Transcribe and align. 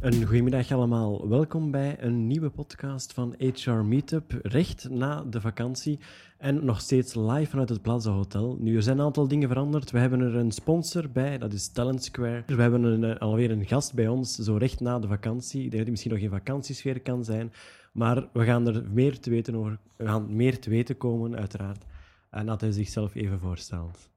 Een 0.00 0.26
goedemiddag 0.26 0.72
allemaal. 0.72 1.28
Welkom 1.28 1.70
bij 1.70 2.02
een 2.02 2.26
nieuwe 2.26 2.50
podcast 2.50 3.12
van 3.12 3.34
HR 3.38 3.70
Meetup, 3.70 4.38
recht 4.42 4.88
na 4.90 5.22
de 5.22 5.40
vakantie 5.40 5.98
en 6.38 6.64
nog 6.64 6.80
steeds 6.80 7.14
live 7.14 7.50
vanuit 7.50 7.68
het 7.68 7.82
Plaza 7.82 8.10
Hotel. 8.10 8.56
Nu, 8.60 8.76
er 8.76 8.82
zijn 8.82 8.98
een 8.98 9.04
aantal 9.04 9.28
dingen 9.28 9.48
veranderd. 9.48 9.90
We 9.90 9.98
hebben 9.98 10.20
er 10.20 10.34
een 10.34 10.50
sponsor 10.50 11.10
bij, 11.10 11.38
dat 11.38 11.52
is 11.52 11.72
Talent 11.72 12.04
Square. 12.04 12.42
We 12.46 12.62
hebben 12.62 12.82
een, 12.82 13.04
eh, 13.04 13.20
alweer 13.20 13.50
een 13.50 13.66
gast 13.66 13.94
bij 13.94 14.08
ons, 14.08 14.34
zo 14.34 14.56
recht 14.56 14.80
na 14.80 14.98
de 14.98 15.08
vakantie. 15.08 15.64
Ik 15.64 15.70
denk 15.70 15.82
dat 15.82 15.90
misschien 15.90 16.12
nog 16.12 16.20
in 16.20 16.30
vakantiesfeer 16.30 17.00
kan 17.00 17.24
zijn, 17.24 17.52
maar 17.92 18.28
we 18.32 18.44
gaan 18.44 18.66
er 18.66 18.84
meer 18.90 19.20
te 19.20 19.30
weten 19.30 19.54
over. 19.54 19.78
We 19.96 20.06
gaan 20.06 20.36
meer 20.36 20.60
te 20.60 20.70
weten 20.70 20.96
komen, 20.96 21.36
uiteraard. 21.36 21.84
En 22.30 22.46
dat 22.46 22.60
hij 22.60 22.72
zichzelf 22.72 23.14
even 23.14 23.40
voorstelt. 23.40 24.10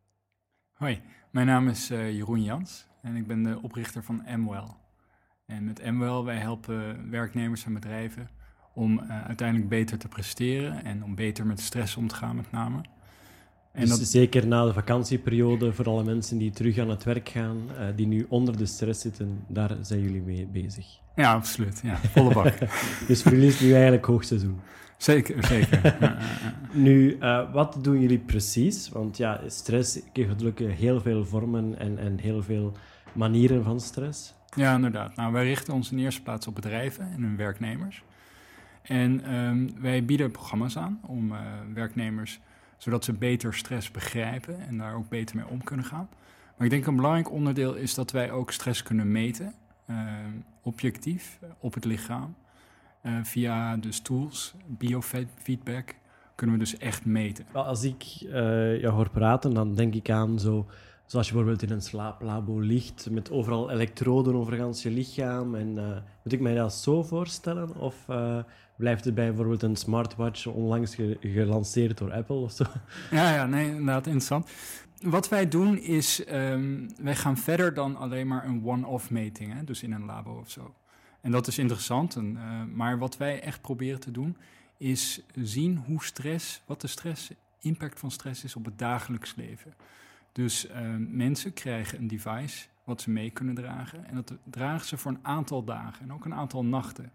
Hoi, 0.71 1.01
mijn 1.31 1.47
naam 1.47 1.67
is 1.67 1.89
eh, 1.89 2.11
Jeroen 2.11 2.43
Jans 2.43 2.87
en 3.01 3.15
ik 3.15 3.27
ben 3.27 3.43
de 3.43 3.59
oprichter 3.61 4.03
van 4.03 4.25
Amwell. 4.25 4.81
En 5.45 5.65
met 5.65 5.81
Amwell 5.81 6.21
wij 6.21 6.37
helpen 6.37 7.09
werknemers 7.09 7.65
en 7.65 7.73
bedrijven 7.73 8.29
om 8.73 8.99
eh, 8.99 9.25
uiteindelijk 9.25 9.69
beter 9.69 9.97
te 9.97 10.07
presteren 10.07 10.83
en 10.83 11.03
om 11.03 11.15
beter 11.15 11.45
met 11.45 11.59
stress 11.59 11.95
om 11.95 12.07
te 12.07 12.15
gaan 12.15 12.35
met 12.35 12.51
name. 12.51 12.81
En 13.71 13.81
dus 13.81 13.89
dat, 13.89 14.07
zeker 14.07 14.47
na 14.47 14.65
de 14.65 14.73
vakantieperiode, 14.73 15.73
voor 15.73 15.85
alle 15.85 16.03
mensen 16.03 16.37
die 16.37 16.51
terug 16.51 16.77
aan 16.77 16.89
het 16.89 17.03
werk 17.03 17.29
gaan, 17.29 17.57
eh, 17.77 17.87
die 17.95 18.07
nu 18.07 18.25
onder 18.29 18.57
de 18.57 18.65
stress 18.65 19.01
zitten, 19.01 19.43
daar 19.47 19.77
zijn 19.81 20.01
jullie 20.01 20.21
mee 20.21 20.47
bezig. 20.47 20.85
ja, 21.15 21.33
absoluut. 21.33 21.81
Ja, 21.83 21.97
volle 21.97 22.33
bak. 22.33 22.53
Dus 23.07 23.21
voor 23.21 23.31
jullie 23.31 23.47
is 23.47 23.59
nu 23.59 23.73
eigenlijk 23.73 24.05
hoogseizoen. 24.05 24.59
zeker, 24.97 25.45
zeker. 25.45 25.97
Nu, 26.73 27.17
eh, 27.19 27.53
wat 27.53 27.77
doen 27.81 28.01
jullie 28.01 28.19
precies? 28.19 28.89
Want 28.89 29.17
ja, 29.17 29.41
stress 29.47 29.99
heeft 30.13 30.29
natuurlijk 30.29 30.59
heel 30.59 31.01
veel 31.01 31.25
vormen 31.25 31.79
en, 31.79 31.97
en 31.97 32.19
heel 32.19 32.41
veel 32.43 32.71
manieren 33.13 33.63
van 33.63 33.79
stress. 33.79 34.33
Ja, 34.55 34.75
inderdaad. 34.75 35.15
Nou, 35.15 35.33
wij 35.33 35.43
richten 35.43 35.73
ons 35.73 35.91
in 35.91 35.99
eerste 35.99 36.21
plaats 36.21 36.47
op 36.47 36.55
bedrijven 36.55 37.11
en 37.11 37.21
hun 37.23 37.37
werknemers. 37.37 38.03
En 38.81 39.23
ehm, 39.23 39.81
wij 39.81 40.05
bieden 40.05 40.31
programma's 40.31 40.77
aan 40.77 40.99
om 41.07 41.31
eh, 41.31 41.39
werknemers, 41.73 42.39
zodat 42.77 43.03
ze 43.03 43.13
beter 43.13 43.53
stress 43.53 43.91
begrijpen 43.91 44.59
en 44.67 44.77
daar 44.77 44.95
ook 44.95 45.09
beter 45.09 45.35
mee 45.35 45.47
om 45.47 45.63
kunnen 45.63 45.85
gaan. 45.85 46.09
Maar 46.57 46.65
ik 46.65 46.69
denk 46.69 46.85
een 46.85 46.95
belangrijk 46.95 47.31
onderdeel 47.31 47.73
is 47.73 47.93
dat 47.93 48.11
wij 48.11 48.31
ook 48.31 48.51
stress 48.51 48.83
kunnen 48.83 49.11
meten, 49.11 49.53
ehm, 49.85 50.31
objectief, 50.61 51.37
eh, 51.41 51.49
op 51.59 51.73
het 51.73 51.85
lichaam. 51.85 52.35
Eh, 53.01 53.13
via 53.23 53.77
dus 53.77 53.99
tools, 53.99 54.53
biofeedback, 54.67 55.95
kunnen 56.35 56.55
we 56.55 56.61
dus 56.63 56.77
echt 56.77 57.05
meten. 57.05 57.45
Wel, 57.51 57.65
Als 57.65 57.83
ik 57.83 58.03
eh, 58.21 58.81
jou 58.81 58.93
hoor 58.93 59.09
praten, 59.09 59.53
dan 59.53 59.75
denk 59.75 59.93
ik 59.93 60.09
aan 60.09 60.39
zo, 60.39 60.67
zoals 61.05 61.27
je 61.27 61.33
bijvoorbeeld 61.33 61.63
in 61.69 61.75
een 61.75 61.81
slaaplabo 61.81 62.59
ligt, 62.59 63.07
met 63.11 63.31
overal 63.31 63.69
elektroden 63.71 64.35
over 64.35 64.73
je 64.83 64.89
lichaam. 64.89 65.55
En, 65.55 65.77
eh, 65.77 65.97
moet 66.23 66.33
ik 66.33 66.39
mij 66.39 66.55
dat 66.55 66.73
zo 66.73 67.03
voorstellen? 67.03 67.75
Of 67.75 67.95
eh, 68.07 68.37
blijft 68.77 69.05
het 69.05 69.15
bij 69.15 69.27
bijvoorbeeld 69.27 69.63
een 69.63 69.75
smartwatch 69.75 70.45
onlangs 70.47 70.95
ge- 70.95 71.17
gelanceerd 71.21 71.97
door 71.97 72.11
Apple 72.11 72.35
of 72.35 72.51
zo? 72.51 72.63
Ja, 73.11 73.33
ja, 73.33 73.45
nee, 73.45 73.67
inderdaad, 73.67 74.05
interessant. 74.05 74.49
Wat 75.01 75.29
wij 75.29 75.47
doen 75.47 75.77
is, 75.77 76.25
ehm, 76.25 76.87
wij 77.01 77.15
gaan 77.15 77.37
verder 77.37 77.73
dan 77.73 77.95
alleen 77.95 78.27
maar 78.27 78.45
een 78.45 78.61
one-off 78.65 79.09
meting, 79.09 79.63
dus 79.65 79.83
in 79.83 79.91
een 79.91 80.05
labo 80.05 80.39
of 80.39 80.49
zo. 80.49 80.73
En 81.21 81.31
dat 81.31 81.47
is 81.47 81.57
interessant, 81.57 82.15
en, 82.15 82.37
eh, 82.37 82.63
maar 82.75 82.97
wat 82.97 83.17
wij 83.17 83.41
echt 83.41 83.61
proberen 83.61 83.99
te 83.99 84.11
doen, 84.11 84.37
is 84.77 85.21
zien 85.35 85.83
hoe 85.85 86.03
stress, 86.03 86.61
wat 86.65 86.81
de 86.81 86.87
stress, 86.87 87.29
impact 87.59 87.99
van 87.99 88.11
stress 88.11 88.43
is 88.43 88.55
op 88.55 88.65
het 88.65 88.79
dagelijks 88.79 89.35
leven. 89.35 89.73
Dus 90.33 90.67
ehm, 90.67 91.15
mensen 91.15 91.53
krijgen 91.53 91.99
een 91.99 92.07
device 92.07 92.67
wat 92.83 93.01
ze 93.01 93.09
mee 93.09 93.29
kunnen 93.29 93.55
dragen 93.55 94.05
en 94.05 94.15
dat 94.15 94.33
dragen 94.43 94.87
ze 94.87 94.97
voor 94.97 95.11
een 95.11 95.25
aantal 95.25 95.63
dagen 95.63 96.01
en 96.01 96.13
ook 96.13 96.25
een 96.25 96.33
aantal 96.33 96.65
nachten. 96.65 97.11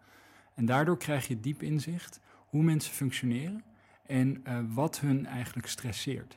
En 0.55 0.67
daardoor 0.67 0.97
krijg 0.97 1.29
je 1.29 1.41
diep 1.41 1.63
inzicht 1.63 2.21
hoe 2.47 2.63
mensen 2.63 2.93
functioneren 2.93 3.65
en 4.07 4.45
eh, 4.45 4.59
wat 4.69 5.01
hun 5.01 5.27
eigenlijk 5.27 5.67
stresseert. 5.67 6.37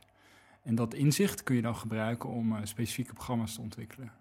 En 0.63 0.75
dat 0.75 0.93
inzicht 0.93 1.43
kun 1.43 1.55
je 1.55 1.61
dan 1.61 1.75
gebruiken 1.75 2.29
om 2.29 2.55
eh, 2.55 2.59
specifieke 2.63 3.13
programma's 3.13 3.55
te 3.55 3.61
ontwikkelen. 3.61 4.11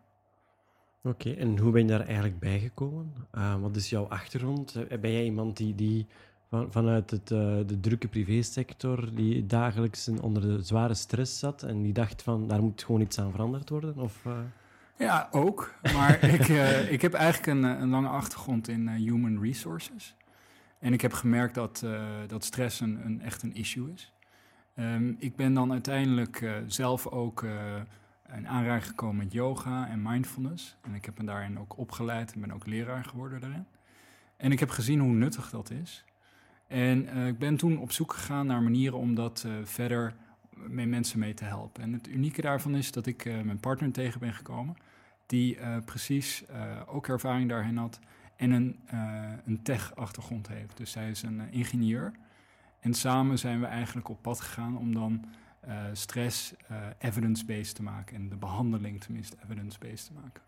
Oké, 1.02 1.30
en 1.30 1.58
hoe 1.58 1.72
ben 1.72 1.82
je 1.82 1.88
daar 1.88 2.06
eigenlijk 2.06 2.38
bijgekomen? 2.38 3.12
Uh, 3.34 3.60
wat 3.60 3.76
is 3.76 3.90
jouw 3.90 4.04
achtergrond? 4.04 4.72
Ben 5.00 5.12
jij 5.12 5.24
iemand 5.24 5.56
die, 5.56 5.74
die 5.74 6.06
van, 6.50 6.72
vanuit 6.72 7.10
het, 7.10 7.30
eh, 7.30 7.38
de 7.66 7.80
drukke 7.80 8.08
privésector, 8.08 9.14
die 9.14 9.46
dagelijks 9.46 10.08
onder 10.08 10.42
de 10.42 10.62
zware 10.62 10.94
stress 10.94 11.38
zat 11.38 11.62
en 11.62 11.82
die 11.82 11.92
dacht 11.92 12.22
van, 12.22 12.48
daar 12.48 12.62
moet 12.62 12.82
gewoon 12.84 13.00
iets 13.00 13.18
aan 13.18 13.30
veranderd 13.30 13.68
worden? 13.68 13.96
Of, 13.96 14.26
eh, 14.26 14.32
Ja, 14.98 15.28
ook. 15.30 15.74
Maar 15.94 16.24
ik, 16.34 16.48
eh, 16.48 16.92
ik 16.92 17.02
heb 17.02 17.14
eigenlijk 17.14 17.46
een, 17.46 17.62
een 17.62 17.88
lange 17.88 18.08
achtergrond 18.08 18.68
in 18.68 18.88
human 18.88 19.42
resources. 19.42 20.14
En 20.78 20.92
ik 20.92 21.00
heb 21.00 21.12
gemerkt 21.12 21.54
dat, 21.54 21.84
dat 22.26 22.44
stress 22.44 22.80
een, 22.80 23.00
een, 23.04 23.20
echt 23.20 23.42
een 23.42 23.54
issue 23.54 23.92
is. 23.92 24.12
Ehm, 24.74 25.12
ik 25.18 25.36
ben 25.36 25.54
dan 25.54 25.72
uiteindelijk 25.72 26.62
zelf 26.66 27.06
ook 27.06 27.44
in 28.36 28.48
aanraking 28.48 28.86
gekomen 28.86 29.16
met 29.16 29.32
yoga 29.32 29.88
en 29.88 30.02
mindfulness. 30.02 30.76
En 30.80 30.94
ik 30.94 31.04
heb 31.04 31.18
me 31.18 31.24
daarin 31.24 31.58
ook 31.58 31.78
opgeleid 31.78 32.32
en 32.32 32.40
ben 32.40 32.52
ook 32.52 32.66
leraar 32.66 33.04
geworden 33.04 33.40
daarin. 33.40 33.66
En 34.36 34.52
ik 34.52 34.60
heb 34.60 34.70
gezien 34.70 35.00
hoe 35.00 35.12
nuttig 35.12 35.50
dat 35.50 35.70
is. 35.70 36.04
En 36.70 37.08
eh, 37.08 37.26
ik 37.26 37.38
ben 37.38 37.56
toen 37.56 37.78
op 37.78 37.92
zoek 37.92 38.12
gegaan 38.12 38.46
naar 38.46 38.62
manieren 38.62 38.98
om 38.98 39.14
dat 39.14 39.44
eh, 39.46 39.52
verder 39.64 40.14
met 40.56 40.88
mensen 40.88 41.18
mee 41.18 41.34
te 41.34 41.44
helpen. 41.44 41.82
En 41.82 41.92
het 41.92 42.08
unieke 42.08 42.40
daarvan 42.40 42.74
is 42.74 42.92
dat 42.92 43.06
ik 43.06 43.24
eh, 43.24 43.40
mijn 43.40 43.60
partner 43.60 43.92
tegen 43.92 44.20
ben 44.20 44.34
gekomen 44.34 44.76
die 45.26 45.58
precies 45.84 46.44
ook 46.86 47.08
ervaring 47.08 47.48
daarin 47.48 47.76
had 47.76 47.98
en 48.36 48.50
een, 48.50 48.80
een 49.44 49.62
tech-achtergrond 49.62 50.48
heeft. 50.48 50.76
Dus 50.76 50.90
zij 50.90 51.10
is 51.10 51.22
een 51.22 51.40
ingenieur. 51.50 52.12
En 52.80 52.94
samen 52.94 53.38
zijn 53.38 53.60
we 53.60 53.66
eigenlijk 53.66 54.08
op 54.08 54.22
pad 54.22 54.40
gegaan 54.40 54.78
om 54.78 54.94
dan 54.94 55.24
stress 55.92 56.54
evidence-based 56.98 57.74
te 57.74 57.82
maken 57.82 58.16
en 58.16 58.28
de 58.28 58.36
behandeling 58.36 59.00
tenminste 59.00 59.36
evidence-based 59.44 60.06
te 60.06 60.12
maken. 60.12 60.42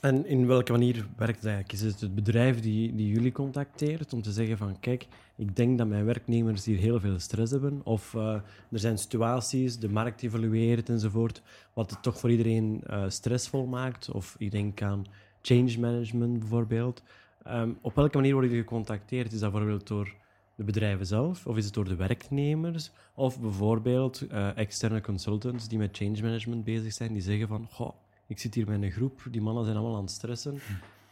En 0.00 0.26
in 0.26 0.46
welke 0.46 0.72
manier 0.72 1.06
werkt 1.16 1.36
het 1.36 1.44
eigenlijk? 1.44 1.72
Is 1.72 1.80
het 1.80 2.00
het 2.00 2.14
bedrijf 2.14 2.60
die, 2.60 2.94
die 2.94 3.08
jullie 3.08 3.32
contacteert 3.32 4.12
om 4.12 4.22
te 4.22 4.32
zeggen 4.32 4.58
van 4.58 4.80
kijk, 4.80 5.06
ik 5.36 5.56
denk 5.56 5.78
dat 5.78 5.86
mijn 5.86 6.04
werknemers 6.04 6.64
hier 6.64 6.78
heel 6.78 7.00
veel 7.00 7.18
stress 7.18 7.52
hebben 7.52 7.80
of 7.84 8.14
eh, 8.14 8.34
er 8.70 8.78
zijn 8.78 8.98
situaties, 8.98 9.78
de 9.78 9.88
markt 9.88 10.22
evolueert 10.22 10.88
enzovoort, 10.88 11.42
wat 11.72 11.90
het 11.90 12.02
toch 12.02 12.18
voor 12.18 12.30
iedereen 12.30 12.80
eh, 12.86 13.04
stressvol 13.08 13.66
maakt? 13.66 14.10
Of 14.10 14.34
ik 14.38 14.50
denk 14.50 14.82
aan 14.82 15.06
change 15.42 15.78
management 15.78 16.38
bijvoorbeeld. 16.38 17.02
Ehm, 17.42 17.70
op 17.80 17.94
welke 17.94 18.16
manier 18.16 18.32
worden 18.32 18.50
jullie 18.50 18.64
gecontacteerd? 18.64 19.32
Is 19.32 19.40
dat 19.40 19.50
bijvoorbeeld 19.50 19.86
door 19.86 20.14
de 20.54 20.64
bedrijven 20.64 21.06
zelf 21.06 21.46
of 21.46 21.56
is 21.56 21.64
het 21.64 21.74
door 21.74 21.88
de 21.88 21.96
werknemers? 21.96 22.90
Of 23.14 23.40
bijvoorbeeld 23.40 24.26
eh, 24.26 24.56
externe 24.56 25.00
consultants 25.00 25.68
die 25.68 25.78
met 25.78 25.96
change 25.96 26.22
management 26.22 26.64
bezig 26.64 26.92
zijn, 26.92 27.12
die 27.12 27.22
zeggen 27.22 27.48
van 27.48 27.66
goh, 27.70 27.92
ik 28.28 28.38
zit 28.38 28.54
hier 28.54 28.68
met 28.68 28.82
een 28.82 28.90
groep, 28.90 29.22
die 29.30 29.40
mannen 29.40 29.64
zijn 29.64 29.76
allemaal 29.76 29.96
aan 29.96 30.02
het 30.02 30.10
stressen. 30.10 30.58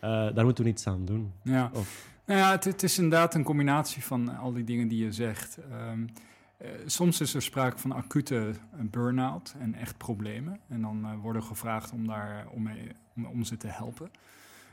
Eh, 0.00 0.34
daar 0.34 0.44
moeten 0.44 0.64
we 0.64 0.70
iets 0.70 0.86
aan 0.86 1.04
doen. 1.04 1.32
Ja, 1.42 1.70
Of, 1.74 2.08
nou 2.24 2.40
ja 2.40 2.50
het, 2.50 2.64
het 2.64 2.82
is 2.82 2.98
inderdaad 2.98 3.34
een 3.34 3.42
combinatie 3.42 4.04
van 4.04 4.36
al 4.36 4.52
die 4.52 4.64
dingen 4.64 4.88
die 4.88 5.04
je 5.04 5.12
zegt. 5.12 5.58
Ehm, 5.70 6.04
eh, 6.56 6.68
soms 6.86 7.20
is 7.20 7.34
er 7.34 7.42
sprake 7.42 7.78
van 7.78 7.92
acute 7.92 8.50
eh, 8.72 8.80
burn-out 8.80 9.54
en 9.58 9.74
echt 9.74 9.96
problemen. 9.96 10.60
En 10.68 10.80
dan 10.80 11.04
eh, 11.04 11.10
worden 11.20 11.42
gevraagd 11.42 11.92
om, 11.92 12.06
daar, 12.06 12.46
om, 12.50 12.62
mee, 12.62 12.88
om, 13.16 13.24
om 13.24 13.44
ze 13.44 13.56
te 13.56 13.66
helpen. 13.66 14.10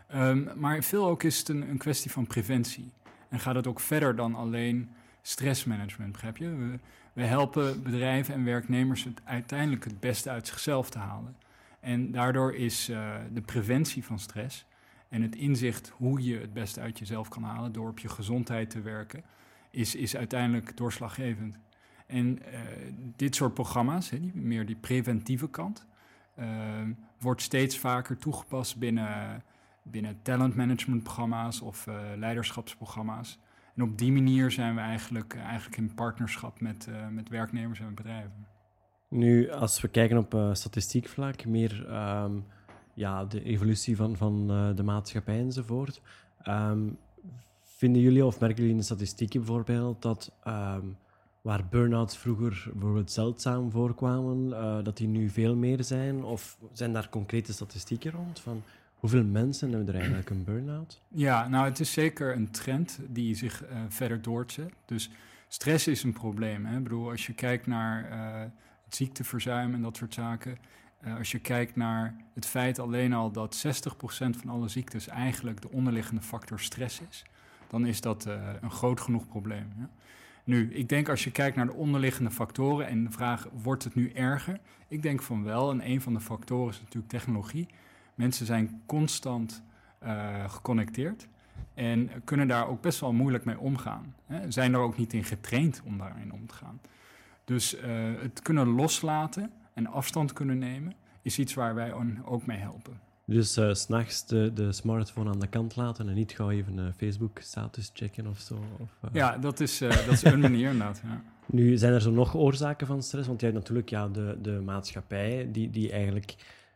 Ehm, 0.07 0.47
maar 0.55 0.83
veel 0.83 1.07
ook 1.07 1.23
is 1.23 1.37
het 1.37 1.49
een, 1.49 1.69
een 1.69 1.77
kwestie 1.77 2.11
van 2.11 2.27
preventie. 2.27 2.91
En 3.29 3.39
gaat 3.39 3.55
het 3.55 3.67
ook 3.67 3.79
verder 3.79 4.15
dan 4.15 4.35
alleen 4.35 4.89
stressmanagement, 5.21 6.11
begrijp 6.11 6.37
je? 6.37 6.49
We, 6.49 6.79
we 7.13 7.23
helpen 7.23 7.83
bedrijven 7.83 8.33
en 8.33 8.43
werknemers 8.43 9.03
het 9.03 9.21
uiteindelijk 9.23 9.83
het 9.83 9.99
beste 9.99 10.29
uit 10.29 10.47
zichzelf 10.47 10.89
te 10.89 10.99
halen. 10.99 11.35
En 11.83 12.11
daardoor 12.11 12.53
is 12.55 12.89
eh, 12.89 13.15
de 13.33 13.41
preventie 13.41 14.03
van 14.03 14.19
stress 14.19 14.65
en 15.09 15.21
het 15.21 15.35
inzicht 15.35 15.89
hoe 15.89 16.23
je 16.23 16.39
het 16.39 16.53
beste 16.53 16.79
uit 16.79 16.99
jezelf 16.99 17.29
kan 17.29 17.43
halen 17.43 17.71
door 17.71 17.89
op 17.89 17.99
je 17.99 18.09
gezondheid 18.09 18.69
te 18.69 18.81
werken, 18.81 19.23
is, 19.71 19.95
is 19.95 20.15
uiteindelijk 20.15 20.77
doorslaggevend. 20.77 21.57
En 22.05 22.45
eh, 22.45 22.59
dit 23.15 23.35
soort 23.35 23.53
programma's, 23.53 24.09
die, 24.09 24.31
meer 24.33 24.65
die 24.65 24.75
preventieve 24.75 25.49
kant, 25.49 25.85
eh, 26.35 26.47
wordt 27.19 27.41
steeds 27.41 27.77
vaker 27.77 28.17
toegepast 28.17 28.77
binnen, 28.77 29.43
binnen 29.81 30.21
talentmanagementprogramma's 30.21 31.61
of 31.61 31.87
eh, 31.87 31.95
leiderschapsprogramma's. 32.15 33.39
En 33.75 33.83
op 33.83 33.97
die 33.97 34.11
manier 34.11 34.51
zijn 34.51 34.75
we 34.75 34.81
eigenlijk, 34.81 35.35
eigenlijk 35.35 35.77
in 35.77 35.93
partnerschap 35.93 36.61
met, 36.61 36.87
met 37.09 37.29
werknemers 37.29 37.79
en 37.79 37.95
bedrijven. 37.95 38.47
Nu, 39.13 39.51
als 39.51 39.81
we 39.81 39.87
kijken 39.87 40.17
op 40.17 40.33
eh, 40.33 40.53
statistiek 40.53 41.07
vlak, 41.07 41.45
meer 41.45 41.85
ehm, 41.89 42.31
ja, 42.93 43.25
de 43.25 43.43
evolutie 43.43 43.95
van, 43.95 44.17
van 44.17 44.45
eh, 44.49 44.75
de 44.75 44.83
maatschappij 44.83 45.39
enzovoort. 45.39 46.01
ehm, 46.43 46.79
vinden 47.63 48.01
jullie 48.01 48.25
of 48.25 48.39
merken 48.39 48.57
jullie 48.57 48.71
in 48.71 48.77
de 48.77 48.83
statistieken 48.83 49.39
bijvoorbeeld 49.39 50.01
dat 50.01 50.31
ehm, 50.43 50.85
waar 51.41 51.65
burn-outs 51.69 52.17
vroeger 52.17 52.69
bijvoorbeeld 52.73 53.11
zeldzaam 53.11 53.71
voorkwamen, 53.71 54.53
eh, 54.53 54.83
dat 54.83 54.97
die 54.97 55.07
nu 55.07 55.29
veel 55.29 55.55
meer 55.55 55.83
zijn? 55.83 56.23
Of 56.23 56.57
zijn 56.71 56.93
daar 56.93 57.09
concrete 57.09 57.53
statistieken 57.53 58.11
rond 58.11 58.39
van 58.39 58.63
hoeveel 58.95 59.23
mensen 59.23 59.69
hebben 59.69 59.87
er 59.87 59.95
eigenlijk 59.95 60.29
een 60.29 60.43
burn-out? 60.43 61.01
Ja, 61.07 61.47
nou 61.47 61.65
het 61.65 61.79
is 61.79 61.91
zeker 61.91 62.35
een 62.35 62.51
trend 62.51 62.99
die 63.09 63.35
zich 63.35 63.63
verder 63.87 64.21
doorzet. 64.21 64.73
Dus 64.85 65.09
stress 65.47 65.87
is 65.87 66.03
een 66.03 66.13
probleem. 66.13 66.65
Hè? 66.65 66.77
Ik 66.77 66.83
bedoel, 66.83 67.09
als 67.09 67.25
je 67.25 67.33
kijkt 67.33 67.67
naar 67.67 68.51
ziekteverzuim 68.95 69.73
en 69.73 69.81
dat 69.81 69.97
soort 69.97 70.13
zaken. 70.13 70.57
eh, 70.99 71.17
als 71.17 71.31
je 71.31 71.39
kijkt 71.39 71.75
naar 71.75 72.15
het 72.33 72.45
feit 72.45 72.79
alleen 72.79 73.13
al 73.13 73.31
dat 73.31 73.55
60% 73.55 74.37
van 74.37 74.49
alle 74.49 74.67
ziektes 74.67 75.07
eigenlijk 75.07 75.61
de 75.61 75.71
onderliggende 75.71 76.21
factor 76.21 76.59
stress 76.59 77.01
is, 77.09 77.25
dan 77.67 77.85
is 77.85 78.01
dat 78.01 78.25
eh, 78.25 78.49
een 78.61 78.71
groot 78.71 78.99
genoeg 78.99 79.27
probleem. 79.27 79.73
Ja? 79.77 79.89
Nu, 80.43 80.73
ik 80.73 80.89
denk 80.89 81.09
als 81.09 81.23
je 81.23 81.31
kijkt 81.31 81.55
naar 81.55 81.65
de 81.65 81.73
onderliggende 81.73 82.31
factoren 82.31 82.87
en 82.87 83.03
de 83.03 83.11
vraag, 83.11 83.47
wordt 83.51 83.83
het 83.83 83.95
nu 83.95 84.11
erger? 84.11 84.59
Ik 84.87 85.01
denk 85.01 85.21
van 85.21 85.43
wel. 85.43 85.71
En 85.71 85.89
een 85.89 86.01
van 86.01 86.13
de 86.13 86.19
factoren 86.19 86.73
is 86.73 86.79
natuurlijk 86.79 87.11
technologie. 87.11 87.67
Mensen 88.15 88.45
zijn 88.45 88.81
constant 88.85 89.63
eh, 89.99 90.49
geconnecteerd 90.49 91.27
en 91.73 92.09
kunnen 92.23 92.47
daar 92.47 92.67
ook 92.67 92.81
best 92.81 92.99
wel 92.99 93.13
moeilijk 93.13 93.45
mee 93.45 93.59
omgaan. 93.59 94.15
Hè? 94.25 94.51
Zijn 94.51 94.73
er 94.73 94.79
ook 94.79 94.97
niet 94.97 95.13
in 95.13 95.23
getraind 95.23 95.81
om 95.85 95.97
daarin 95.97 96.33
om 96.33 96.47
te 96.47 96.53
gaan. 96.53 96.79
Dus 97.45 97.75
eh, 97.75 97.91
het 98.19 98.41
kunnen 98.41 98.67
loslaten 98.67 99.51
en 99.73 99.87
afstand 99.87 100.33
kunnen 100.33 100.57
nemen 100.57 100.93
is 101.21 101.39
iets 101.39 101.53
waar 101.53 101.75
wij 101.75 101.93
ook 102.25 102.45
mee 102.45 102.57
helpen. 102.57 102.99
Dus 103.25 103.57
eh, 103.57 103.73
s 103.73 103.81
s'nachts 103.81 104.25
de, 104.25 104.53
de 104.53 104.71
smartphone 104.71 105.29
aan 105.29 105.39
de 105.39 105.47
kant 105.47 105.75
laten 105.75 106.09
en 106.09 106.15
niet 106.15 106.31
gauw 106.31 106.49
even 106.49 106.77
een 106.77 106.93
Facebook-status 106.93 107.91
checken 107.93 108.27
of 108.27 108.39
zo. 108.39 108.53
Of, 108.79 108.89
eh, 109.01 109.09
Ja, 109.13 109.37
dat 109.37 109.59
is, 109.59 109.81
eh, 109.81 109.89
dat 109.89 110.13
is 110.13 110.23
een 110.23 110.39
manier 110.49 110.71
inderdaad. 110.71 111.01
Ja. 111.03 111.21
Nu, 111.45 111.77
zijn 111.77 111.93
er 111.93 112.01
zo 112.01 112.11
nog 112.11 112.35
oorzaken 112.35 112.87
van 112.87 113.03
stress? 113.03 113.27
Want 113.27 113.39
je 113.39 113.45
hebt 113.45 113.57
natuurlijk 113.57 113.89
ja, 113.89 114.07
de, 114.07 114.37
de 114.41 114.61
maatschappij 114.65 115.49
die, 115.51 115.69
die 115.69 115.91
eigenlijk 115.91 116.35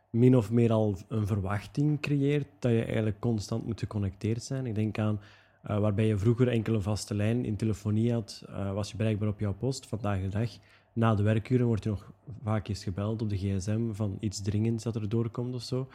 min 0.10 0.38
of 0.38 0.52
meer 0.52 0.72
al 0.72 0.98
een 1.08 1.28
verwachting 1.28 2.02
creëert 2.02 2.48
dat 2.60 2.72
je 2.72 2.84
eigenlijk 2.84 3.20
constant 3.20 3.66
moet 3.66 3.80
geconnecteerd 3.80 4.44
zijn. 4.44 4.66
Ik 4.66 4.76
denk 4.76 5.00
aan 5.00 5.20
eh, 5.68 5.80
waarbij 5.80 6.08
je 6.08 6.18
vroeger 6.18 6.48
enkel 6.48 6.74
een 6.74 6.82
vaste 6.82 7.16
lijn 7.16 7.46
in 7.46 7.56
telefonie 7.56 8.14
had, 8.14 8.44
eh, 8.48 8.74
was 8.74 8.92
je 8.92 8.98
bereikbaar 8.98 9.30
op 9.30 9.40
jouw 9.40 9.54
post. 9.54 9.88
Vandaag 9.88 10.22
de 10.22 10.28
dag, 10.28 10.50
na 10.94 11.16
de 11.16 11.24
werkuren, 11.24 11.66
wordt 11.66 11.84
je 11.84 11.90
nog 11.90 12.12
vaak 12.44 12.68
eens 12.68 12.84
gebeld 12.84 13.22
op 13.22 13.30
de 13.30 13.38
gsm 13.38 13.92
van 13.92 14.18
iets 14.20 14.42
dringends 14.42 14.84
dat 14.84 14.96
er 14.96 15.10
doorkomt 15.10 15.56
of 15.56 15.62
zo. 15.62 15.88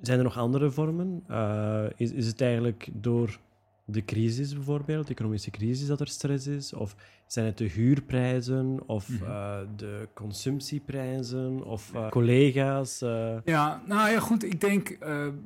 Zijn 0.00 0.18
er 0.18 0.24
nog 0.24 0.38
andere 0.38 0.70
vormen? 0.70 1.24
Eh, 1.28 1.84
is, 1.96 2.12
is 2.12 2.26
het 2.26 2.40
eigenlijk 2.40 2.88
door 2.92 3.38
de 3.84 4.04
crisis 4.04 4.54
bijvoorbeeld, 4.54 5.06
de 5.06 5.12
economische 5.12 5.50
crisis, 5.50 5.86
dat 5.86 6.00
er 6.00 6.08
stress 6.08 6.46
is? 6.46 6.72
Of 6.72 6.96
zijn 7.26 7.46
het 7.46 7.58
de 7.58 7.64
huurprijzen 7.68 8.78
of 8.86 9.08
Mhm. 9.08 9.24
eh, 9.24 9.58
de 9.76 10.08
consumptieprijzen 10.14 11.64
of 11.64 11.94
eh, 11.94 12.08
collega's? 12.08 13.02
eh? 13.02 13.36
Ja, 13.44 13.82
nou 13.86 14.10
ja, 14.10 14.18
goed. 14.20 14.44
Ik 14.44 14.60
denk 14.60 14.98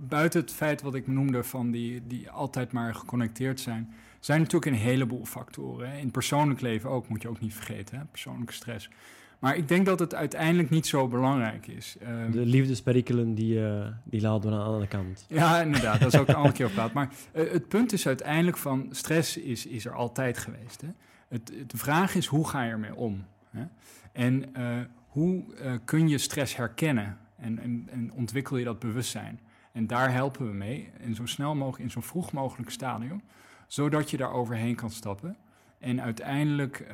buiten 0.08 0.40
het 0.40 0.52
feit 0.52 0.82
wat 0.82 0.94
ik 0.94 1.06
noemde 1.06 1.44
van 1.44 1.70
die, 1.70 2.06
die 2.06 2.30
altijd 2.30 2.72
maar 2.72 2.94
geconnecteerd 2.94 3.60
zijn, 3.60 3.92
zijn 4.20 4.38
natuurlijk 4.40 4.72
een 4.72 4.78
heleboel 4.78 5.24
factoren. 5.24 5.90
Hè. 5.90 5.98
In 5.98 6.10
persoonlijk 6.10 6.60
leven 6.60 6.90
ook, 6.90 7.08
moet 7.08 7.22
je 7.22 7.28
ook 7.28 7.40
niet 7.40 7.54
vergeten, 7.54 7.98
hè, 7.98 8.04
persoonlijke 8.04 8.52
stress. 8.52 8.90
Maar 9.38 9.56
ik 9.56 9.68
denk 9.68 9.86
dat 9.86 9.98
het 9.98 10.14
uiteindelijk 10.14 10.70
niet 10.70 10.86
zo 10.86 11.08
belangrijk 11.08 11.66
is. 11.66 11.96
Ehm, 12.00 12.30
de 12.30 12.46
liefdesperikelen, 12.46 13.34
die, 13.34 13.66
eh, 13.66 13.86
die 14.04 14.20
laten 14.20 14.50
we 14.50 14.56
aan 14.56 14.62
de 14.62 14.66
andere 14.66 14.86
kant. 14.86 15.24
Ja, 15.28 15.60
inderdaad, 15.62 16.00
daar 16.00 16.10
zal 16.10 16.22
ik 16.22 16.28
een 16.28 16.34
andere 16.34 16.54
keer 16.54 16.70
praten. 16.70 16.94
Maar 16.94 17.10
eh, 17.32 17.50
het 17.50 17.68
punt 17.68 17.92
is 17.92 18.06
uiteindelijk 18.06 18.56
van 18.56 18.88
stress 18.90 19.36
is, 19.36 19.66
is 19.66 19.84
er 19.84 19.94
altijd 19.94 20.38
geweest. 20.38 20.80
Hè? 20.80 20.88
Het, 21.28 21.52
de 21.66 21.76
vraag 21.76 22.14
is 22.14 22.26
hoe 22.26 22.48
ga 22.48 22.62
je 22.62 22.70
ermee 22.70 22.94
om? 22.94 23.24
Hè? 23.50 23.64
En 24.12 24.54
eh, 24.54 24.78
hoe 25.08 25.44
kun 25.84 26.08
je 26.08 26.18
stress 26.18 26.56
herkennen 26.56 27.18
en, 27.36 27.58
en, 27.58 27.88
en 27.90 28.12
ontwikkel 28.12 28.56
je 28.56 28.64
dat 28.64 28.78
bewustzijn? 28.78 29.40
En 29.72 29.86
daar 29.86 30.12
helpen 30.12 30.46
we 30.46 30.52
mee, 30.52 30.90
en 31.00 31.14
zo 31.14 31.26
snel 31.26 31.54
mogelijk, 31.54 31.82
in 31.82 31.90
zo 31.90 32.00
vroeg 32.00 32.32
mogelijk 32.32 32.70
stadium, 32.70 33.22
zodat 33.66 34.10
je 34.10 34.16
daar 34.16 34.32
overheen 34.32 34.74
kan 34.74 34.90
stappen 34.90 35.36
en 35.78 36.02
uiteindelijk 36.02 36.86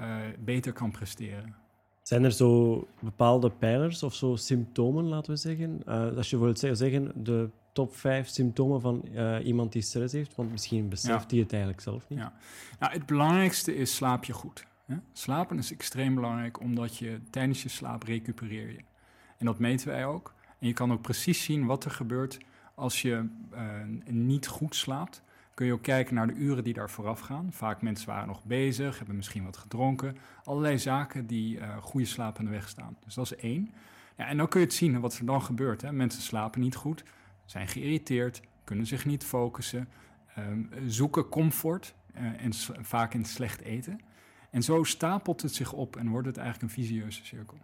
beter 0.45 0.73
kan 0.73 0.91
presteren. 0.91 1.64
Zijn 2.05 2.25
er 2.25 2.33
zo 2.33 2.87
bepaalde 3.01 3.51
pijlers 3.51 4.03
of 4.03 4.15
zo 4.15 4.37
symptomen, 4.37 5.05
laten 5.05 5.33
we 5.33 5.39
zeggen? 5.39 5.83
Eh, 5.87 6.17
als 6.17 6.31
je 6.31 6.39
wilt 6.39 6.59
zeggen, 6.59 6.79
zeggen, 6.79 7.25
de 7.25 7.51
top 7.73 7.97
vijf 7.97 8.29
symptomen 8.29 8.81
van 8.81 9.03
eh, 9.15 9.47
iemand 9.47 9.73
die 9.73 9.83
stress 9.83 10.13
heeft, 10.13 10.35
want 10.35 10.51
misschien 10.51 10.89
beseft 10.89 11.31
hij 11.31 11.41
het 11.41 11.53
eigenlijk 11.53 11.83
zelf 11.83 12.09
niet. 12.09 12.19
Ja. 12.19 12.33
Nou, 12.79 12.93
het 12.93 13.07
belangrijkste 13.07 13.77
is 13.77 13.95
slaap 13.95 14.25
je 14.25 14.33
goed. 14.33 14.67
Hè? 14.85 14.97
Slapen 15.13 15.59
is 15.59 15.73
extreem 15.73 16.15
belangrijk, 16.15 16.61
omdat 16.61 16.97
je 16.97 17.21
tijdens 17.31 17.63
je 17.63 17.69
slaap 17.69 18.03
recupereer 18.03 18.71
je. 18.71 18.81
En 19.39 19.47
dat 19.47 19.59
meten 19.59 19.89
wij 19.89 20.07
ook. 20.07 20.35
En 20.59 20.67
je 20.67 20.73
kan 20.73 20.93
ook 20.93 21.03
precies 21.03 21.45
zien 21.45 21.67
wat 21.67 21.85
er 21.85 21.91
gebeurt 21.91 22.39
als 22.75 23.03
je 23.03 23.29
eh, 23.51 23.63
niet 24.05 24.47
goed 24.47 24.75
slaapt. 24.75 25.23
Kun 25.55 25.67
je 25.67 25.73
ook 25.73 25.83
kijken 25.83 26.15
naar 26.15 26.27
de 26.27 26.35
uren 26.35 26.65
die 26.65 26.75
daar 26.75 26.91
vooraf 26.91 27.21
gaan. 27.21 27.53
Vaak 27.53 27.83
mensen 27.83 28.09
waren 28.09 28.27
nog 28.27 28.45
bezig, 28.45 28.99
hebben 28.99 29.17
misschien 29.17 29.45
wat 29.45 29.57
gedronken. 29.57 30.17
Allerlei 30.45 30.79
zaken 30.79 31.27
die 31.27 31.59
eh, 31.59 31.77
goede 31.77 32.07
slaap 32.07 32.39
aan 32.39 32.45
de 32.45 32.51
weg 32.51 32.69
staan. 32.69 32.97
Dus 33.05 33.15
dat 33.15 33.25
is 33.25 33.37
één. 33.37 33.75
Ja, 34.17 34.27
en 34.27 34.37
dan 34.37 34.49
kun 34.49 34.61
je 34.61 34.67
het 34.67 34.75
zien 34.75 35.01
wat 35.01 35.19
er 35.19 35.27
dan 35.27 35.43
gebeurt. 35.43 35.83
Hè? 35.83 35.93
Mensen 35.93 36.23
slapen 36.23 36.61
niet 36.61 36.75
goed, 36.75 37.05
zijn 37.45 37.69
geïrriteerd, 37.69 38.41
kunnen 38.65 38.87
zich 38.87 39.05
niet 39.05 39.25
focussen, 39.25 39.89
ehm, 40.35 40.63
zoeken 40.87 41.29
comfort 41.29 41.95
eh, 42.15 42.45
en 42.45 42.53
vaak 42.85 43.15
in 43.15 43.25
slecht 43.25 43.61
eten. 43.61 44.01
En 44.51 44.63
zo 44.63 44.85
stapelt 44.85 45.43
het 45.43 45.55
zich 45.55 45.73
op 45.73 45.97
en 45.97 46.09
wordt 46.09 46.27
het 46.27 46.37
eigenlijk 46.37 46.73
een 46.73 46.83
visieuze 46.83 47.25
cirkel. 47.25 47.59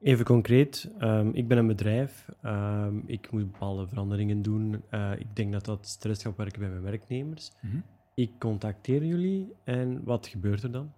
Even 0.00 0.24
concreet, 0.24 0.90
ehm, 0.98 1.28
ik 1.32 1.48
ben 1.48 1.58
een 1.58 1.66
bedrijf, 1.66 2.28
ehm, 2.42 2.98
ik 3.06 3.30
moet 3.30 3.52
bepaalde 3.52 3.86
veranderingen 3.86 4.42
doen. 4.42 4.82
Eh, 4.90 5.12
ik 5.18 5.36
denk 5.36 5.52
dat 5.52 5.64
dat 5.64 5.86
stress 5.86 6.22
gaat 6.22 6.36
werken 6.36 6.60
bij 6.60 6.68
mijn 6.68 6.82
werknemers. 6.82 7.52
Mhm. 7.60 7.76
Ik 8.14 8.30
contacteer 8.38 9.04
jullie 9.04 9.52
en 9.64 10.04
wat 10.04 10.26
gebeurt 10.26 10.62
er 10.62 10.70
dan? 10.70 10.92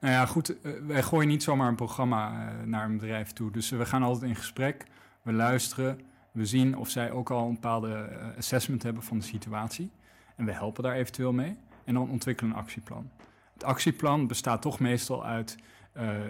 Nou 0.00 0.14
ja, 0.14 0.26
goed, 0.26 0.60
eh, 0.60 0.72
wij 0.86 1.02
gooien 1.02 1.28
niet 1.28 1.42
zomaar 1.42 1.68
een 1.68 1.76
programma 1.76 2.48
eh, 2.48 2.64
naar 2.66 2.84
een 2.84 2.98
bedrijf 2.98 3.32
toe. 3.32 3.50
Dus 3.50 3.70
we 3.70 3.86
gaan 3.86 4.02
altijd 4.02 4.30
in 4.30 4.36
gesprek, 4.36 4.86
we 5.22 5.32
luisteren, 5.32 6.00
we 6.32 6.46
zien 6.46 6.76
of 6.76 6.88
zij 6.88 7.10
ook 7.10 7.30
al 7.30 7.46
een 7.46 7.54
bepaalde 7.54 8.08
assessment 8.36 8.82
hebben 8.82 9.02
van 9.02 9.18
de 9.18 9.24
situatie. 9.24 9.90
En 10.36 10.44
we 10.44 10.52
helpen 10.52 10.82
daar 10.82 10.94
eventueel 10.94 11.32
mee. 11.32 11.56
En 11.84 11.94
dan 11.94 12.10
ontwikkelen 12.10 12.52
een 12.52 12.58
actieplan. 12.58 13.10
Het 13.52 13.64
actieplan 13.64 14.26
bestaat 14.26 14.62
toch 14.62 14.80
meestal 14.80 15.24
uit 15.24 15.56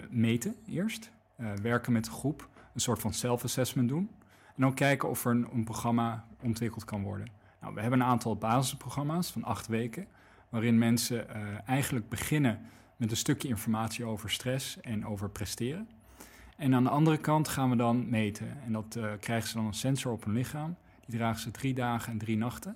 meten 0.09 0.55
eerst, 0.65 1.11
eh, 1.41 1.53
werken 1.61 1.93
met 1.93 2.07
een 2.07 2.13
groep, 2.13 2.49
een 2.73 2.81
soort 2.81 2.99
van 2.99 3.13
self-assessment 3.13 3.89
doen. 3.89 4.09
En 4.55 4.61
dan 4.61 4.73
kijken 4.73 5.09
of 5.09 5.25
er 5.25 5.31
een, 5.31 5.47
een 5.53 5.63
programma 5.63 6.25
ontwikkeld 6.41 6.85
kan 6.85 7.03
worden. 7.03 7.27
Nou, 7.61 7.73
we 7.73 7.81
hebben 7.81 7.99
een 7.99 8.05
aantal 8.05 8.35
basisprogramma's 8.35 9.31
van 9.31 9.43
acht 9.43 9.67
weken, 9.67 10.07
waarin 10.49 10.77
mensen 10.77 11.29
eh, 11.29 11.41
eigenlijk 11.65 12.09
beginnen 12.09 12.59
met 12.95 13.11
een 13.11 13.17
stukje 13.17 13.47
informatie 13.47 14.05
over 14.05 14.29
stress 14.29 14.79
en 14.81 15.05
over 15.05 15.29
presteren. 15.29 15.89
En 16.57 16.75
aan 16.75 16.83
de 16.83 16.89
andere 16.89 17.17
kant 17.17 17.47
gaan 17.47 17.69
we 17.69 17.75
dan 17.75 18.09
meten. 18.09 18.61
En 18.65 18.71
dat 18.71 18.95
eh, 18.95 19.11
krijgen 19.19 19.49
ze 19.49 19.55
dan 19.55 19.65
een 19.65 19.73
sensor 19.73 20.11
op 20.11 20.23
hun 20.23 20.33
lichaam. 20.33 20.75
Die 21.05 21.17
dragen 21.17 21.41
ze 21.41 21.51
drie 21.51 21.73
dagen 21.73 22.11
en 22.11 22.17
drie 22.17 22.37
nachten. 22.37 22.75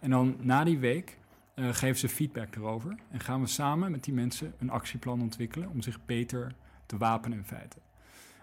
En 0.00 0.10
dan 0.10 0.36
na 0.40 0.64
die 0.64 0.78
week 0.78 1.18
geven 1.54 1.98
ze 1.98 2.08
feedback 2.08 2.56
erover. 2.56 2.96
En 3.10 3.20
gaan 3.20 3.40
we 3.40 3.46
samen 3.46 3.90
met 3.90 4.04
die 4.04 4.14
mensen 4.14 4.54
een 4.58 4.70
actieplan 4.70 5.20
ontwikkelen 5.20 5.68
om 5.68 5.82
zich 5.82 6.04
beter 6.06 6.54
te 6.86 6.96
wapenen 6.96 7.38
in 7.38 7.44
feite. 7.44 7.76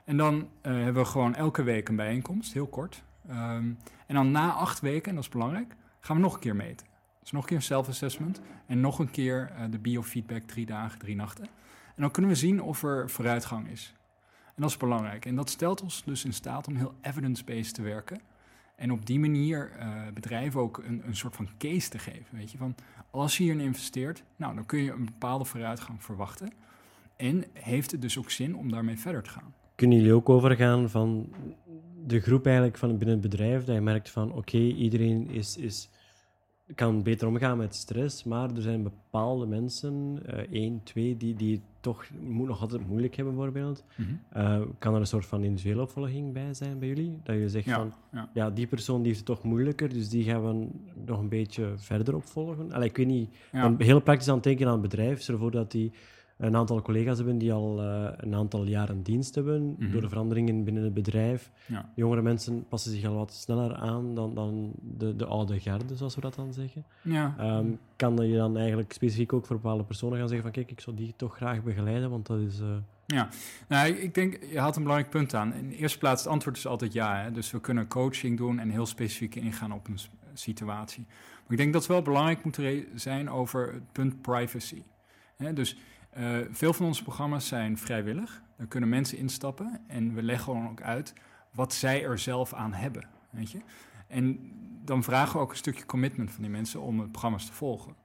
En 0.08 0.18
dan 0.18 0.50
eh, 0.62 0.74
hebben 0.74 1.04
we 1.04 1.10
gewoon 1.10 1.36
elke 1.36 1.64
week 1.64 1.90
een 1.90 1.96
bijeenkomst, 1.96 2.54
heel 2.54 2.68
kort. 2.68 3.04
Ehm, 3.28 3.72
en 4.06 4.16
dan 4.16 4.32
na 4.32 4.52
acht 4.52 4.80
weken, 4.80 5.10
en 5.10 5.16
dat 5.16 5.24
is 5.24 5.30
belangrijk, 5.30 5.76
gaan 6.00 6.16
we 6.16 6.22
nog 6.22 6.34
een 6.34 6.40
keer 6.40 6.56
meten. 6.56 6.88
Dus 7.20 7.32
nog 7.32 7.42
een 7.42 7.48
keer 7.48 7.58
een 7.58 7.64
self-assessment 7.64 8.42
en 8.66 8.80
nog 8.80 9.00
een 9.00 9.12
keer 9.12 9.52
eh, 9.56 9.64
de 9.70 9.80
biofeedback 9.80 10.44
drie 10.44 10.66
dagen, 10.66 11.00
drie 11.00 11.16
nachten. 11.16 11.46
En 11.96 12.02
dan 12.02 12.12
kunnen 12.12 12.32
we 12.32 12.38
zien 12.38 12.62
of 12.62 12.84
er 12.84 13.10
vooruitgang 13.10 13.70
is. 13.70 13.94
En 14.46 14.62
dat 14.62 14.70
is 14.70 14.78
belangrijk. 14.78 15.26
En 15.26 15.36
dat 15.36 15.50
stelt 15.50 15.82
ons 15.82 16.04
dus 16.04 16.26
in 16.26 16.34
staat 16.34 16.68
om 16.68 16.76
heel 16.76 16.96
evidence-based 17.02 17.74
te 17.74 17.82
werken. 17.82 18.22
En 18.76 18.92
op 18.92 19.06
die 19.06 19.20
manier 19.20 19.72
eh, 19.72 19.90
bedrijven 20.14 20.60
ook 20.60 20.78
een, 20.78 21.02
een 21.08 21.16
soort 21.16 21.36
van 21.36 21.50
case 21.58 21.90
te 21.90 22.00
geven. 22.00 22.38
Weet 22.38 22.52
je, 22.52 22.58
van 22.58 22.76
als 23.10 23.38
je 23.38 23.44
hierin 23.44 23.62
investeert, 23.62 24.24
nou, 24.36 24.56
dan 24.56 24.66
kun 24.66 24.80
je 24.80 24.92
een 24.92 25.06
bepaalde 25.06 25.46
vooruitgang 25.46 26.04
verwachten. 26.04 26.52
En 27.16 27.46
heeft 27.54 27.92
het 27.92 28.02
dus 28.02 28.18
ook 28.18 28.32
zin 28.32 28.56
om 28.56 28.72
daarmee 28.72 29.00
verder 29.00 29.24
te 29.24 29.30
gaan. 29.30 29.54
Kunnen 29.78 29.98
jullie 29.98 30.14
ook 30.14 30.30
overgaan 30.30 30.90
van 30.90 31.30
de 32.06 32.20
groep 32.20 32.46
eigenlijk 32.46 32.78
van 32.78 32.90
binnen 32.98 33.20
het 33.22 33.30
bedrijf, 33.30 33.66
dat 33.66 33.76
je 33.76 33.82
merkt 33.82 34.10
van 34.10 34.34
oké, 34.34 34.58
iedereen 34.58 35.30
is, 35.30 35.58
is, 35.58 35.90
kan 36.76 37.04
beter 37.04 37.28
omgaan 37.28 37.58
met 37.58 37.76
stress, 37.76 38.24
maar 38.24 38.56
er 38.56 38.62
zijn 38.62 38.84
bepaalde 38.84 39.46
mensen, 39.46 40.20
eh 40.26 40.38
één, 40.52 40.84
twee, 40.84 41.18
die, 41.18 41.36
die 41.36 41.52
het 41.56 41.62
toch 41.80 42.06
moet 42.22 42.48
nog 42.48 42.62
altijd 42.62 42.88
moeilijk 42.88 43.16
hebben, 43.16 43.36
bijvoorbeeld. 43.36 43.84
Mhm. 43.96 44.10
Eh, 44.30 44.62
kan 44.80 44.94
er 44.94 45.00
een 45.00 45.08
soort 45.08 45.26
van 45.26 45.44
individuele 45.44 45.82
opvolging 45.82 46.34
bij 46.34 46.54
zijn 46.54 46.80
bij 46.80 46.88
jullie? 46.88 47.20
Dat 47.24 47.36
je 47.36 47.50
zegt 47.50 47.66
Ja, 47.66 47.76
van, 47.76 47.94
ja. 48.12 48.30
ja, 48.34 48.50
die 48.50 48.68
persoon 48.68 48.98
die 48.98 49.06
heeft 49.08 49.18
het 49.18 49.28
toch 49.28 49.44
moeilijker, 49.44 49.90
dus 49.90 50.10
die 50.10 50.24
gaan 50.24 50.44
we 50.48 50.68
nog 51.06 51.20
een 51.20 51.30
beetje 51.30 51.74
verder 51.76 52.16
opvolgen. 52.16 52.72
Allee, 52.72 52.90
ik 52.90 52.98
weet 52.98 53.08
niet, 53.08 53.36
Ja. 53.52 53.76
heel 53.78 54.02
praktisch 54.02 54.28
aan 54.28 54.36
het 54.36 54.44
denken 54.44 54.66
aan 54.66 54.72
het 54.72 54.82
bedrijf. 54.82 55.28
Ervoor 55.28 55.52
dat 55.52 55.72
die 55.72 55.92
een 56.38 56.56
aantal 56.56 56.82
collega's 56.82 57.18
hebben 57.18 57.38
die 57.38 57.54
al 57.54 57.82
eh, 57.82 58.10
een 58.18 58.36
aantal 58.36 58.66
jaren 58.66 59.02
dienst 59.04 59.36
hebben. 59.36 59.76
Mhm. 59.80 59.92
Door 59.92 60.02
de 60.02 60.10
veranderingen 60.10 60.64
binnen 60.64 60.84
het 60.84 60.94
bedrijf. 60.94 61.52
Ja. 61.66 61.90
Jongere 61.96 62.22
mensen 62.22 62.66
passen 62.68 62.92
zich 62.92 63.06
al 63.06 63.16
wat 63.16 63.34
sneller 63.34 63.76
aan 63.76 64.16
dan, 64.16 64.34
dan 64.36 64.72
de, 64.82 65.16
de 65.16 65.26
oude 65.26 65.60
garde, 65.60 65.96
zoals 65.96 66.16
we 66.16 66.22
dat 66.22 66.36
dan 66.36 66.54
zeggen. 66.54 66.86
Ja. 67.02 67.36
Ehm, 67.38 67.68
kan 67.96 68.28
je 68.28 68.36
dan 68.38 68.58
eigenlijk 68.58 68.94
specifiek 68.94 69.34
ook 69.34 69.46
voor 69.46 69.56
bepaalde 69.56 69.84
personen 69.84 70.18
gaan 70.18 70.28
zeggen 70.28 70.46
van 70.46 70.54
kijk, 70.56 70.72
ik 70.72 70.80
zou 70.80 70.96
die 70.96 71.14
toch 71.16 71.36
graag 71.36 71.64
begeleiden, 71.64 72.10
want 72.10 72.28
dat 72.28 72.40
is... 72.40 72.60
eh, 72.60 72.68
Ja, 73.06 73.30
nou, 73.68 73.90
ik- 73.94 74.14
denk, 74.14 74.40
je 74.52 74.60
haalt 74.60 74.76
een 74.76 74.82
belangrijk 74.82 75.12
punt 75.14 75.34
aan. 75.34 75.54
In 75.54 75.70
de 75.70 75.76
eerste 75.76 75.98
plaats, 75.98 76.24
het 76.24 76.32
antwoord 76.32 76.58
is 76.58 76.68
altijd 76.68 76.94
ja. 76.94 77.22
Hè? 77.24 77.32
Dus 77.32 77.52
we 77.52 77.60
kunnen 77.62 77.88
coaching 77.88 78.38
doen 78.38 78.60
en 78.60 78.70
heel 78.70 78.86
specifiek 78.86 79.36
ingaan 79.36 79.72
op 79.72 79.88
een 79.88 79.98
situatie. 80.34 81.06
Maar 81.08 81.52
ik 81.52 81.58
denk 81.58 81.74
dat 81.74 81.82
het 81.82 81.92
wel 81.92 82.02
belangrijk 82.02 82.44
moet 82.44 82.60
zijn 82.96 83.30
over 83.30 83.74
het 83.74 83.92
punt 83.92 84.22
privacy. 84.22 84.82
Hè? 85.38 85.54
Dus 85.54 85.78
eh, 86.18 86.38
veel 86.52 86.74
van 86.74 86.86
onze 86.86 87.04
programma's 87.04 87.48
zijn 87.48 87.78
vrijwillig. 87.78 88.42
Daar 88.58 88.68
kunnen 88.68 88.90
mensen 88.90 89.18
instappen 89.18 89.82
en 89.88 90.14
we 90.14 90.24
leggen 90.24 90.44
gewoon 90.44 90.70
ook 90.70 90.82
uit 90.82 91.14
wat 91.52 91.74
zij 91.74 92.04
er 92.04 92.20
zelf 92.20 92.54
aan 92.54 92.74
hebben. 92.74 93.08
Weet 93.30 93.52
je? 93.52 93.60
En 94.08 94.52
dan 94.84 95.04
vragen 95.04 95.36
we 95.36 95.40
ook 95.40 95.50
een 95.50 95.58
stukje 95.58 95.86
commitment 95.86 96.32
van 96.32 96.42
die 96.42 96.52
mensen 96.52 96.82
om 96.82 97.00
het 97.00 97.12
programma's 97.12 97.46
te 97.46 97.54
volgen. 97.54 97.96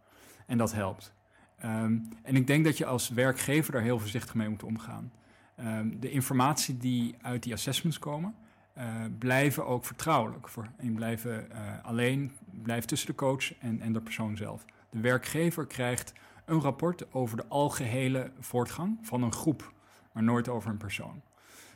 En 0.47 0.59
dat 0.59 0.73
helpt. 0.73 1.15
Ehm, 1.59 1.99
en 2.23 2.37
ik 2.37 2.47
denk 2.47 2.65
dat 2.65 2.79
je 2.79 2.87
als 2.87 3.09
werkgever 3.09 3.73
daar 3.73 3.83
heel 3.83 3.99
voorzichtig 3.99 4.35
mee 4.35 4.49
moet 4.49 4.63
omgaan. 4.63 5.13
Ehm, 5.57 5.89
de 6.01 6.11
informatie 6.11 6.77
die 6.77 7.15
uit 7.23 7.43
die 7.43 7.53
assessments 7.53 7.99
komen, 7.99 8.35
eh, 8.73 8.95
blijven 9.19 9.67
ook 9.67 9.85
vertrouwelijk. 9.85 10.49
Voor, 10.49 10.69
en 10.77 10.95
blijven 10.95 11.51
eh, 11.51 11.85
alleen, 11.85 12.33
blijven 12.63 12.89
tussen 12.89 13.09
de 13.09 13.15
coach 13.15 13.59
en, 13.59 13.81
en 13.81 13.93
de 13.93 14.01
persoon 14.01 14.37
zelf. 14.37 14.65
De 14.91 15.01
werkgever 15.01 15.67
krijgt 15.67 16.13
een 16.45 16.61
rapport 16.61 17.13
over 17.13 17.37
de 17.37 17.45
algehele 17.49 18.31
voortgang 18.41 18.99
van 19.03 19.23
een 19.23 19.33
groep, 19.33 19.73
maar 20.13 20.23
nooit 20.23 20.49
over 20.49 20.71
een 20.71 20.77
persoon. 20.77 21.23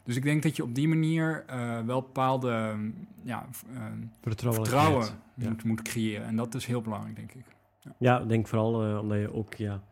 Dus 0.04 0.16
ik 0.16 0.22
denk 0.22 0.42
dat 0.42 0.56
je 0.56 0.62
op 0.62 0.74
die 0.74 0.88
manier 0.88 1.44
eh, 1.46 1.80
wel 1.80 2.00
bepaalde 2.02 2.50
ehm, 2.50 2.90
ja, 3.22 3.46
vertrouwelijkheid. 4.20 4.54
vertrouwen 4.54 5.06
Ja. 5.34 5.48
moet, 5.48 5.64
moet 5.64 5.82
creëren. 5.82 6.26
En 6.26 6.36
dat 6.36 6.54
is 6.54 6.66
heel 6.66 6.80
belangrijk, 6.80 7.16
denk 7.16 7.32
ik. 7.32 7.44
Ja, 7.98 8.20
ik 8.20 8.28
denk 8.28 8.46
vooral 8.48 8.84
eh, 8.84 8.98
omdat 9.00 9.18
je 9.18 9.34
ook 9.34 9.54
ja, 9.54 9.82